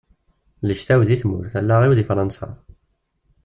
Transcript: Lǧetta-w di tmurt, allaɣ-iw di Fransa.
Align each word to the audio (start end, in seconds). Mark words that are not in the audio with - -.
Lǧetta-w 0.67 1.01
di 1.07 1.17
tmurt, 1.21 1.53
allaɣ-iw 1.59 1.93
di 1.95 2.03
Fransa. 2.09 2.49